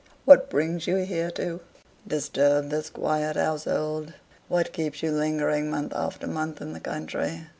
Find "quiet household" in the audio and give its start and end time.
2.89-4.13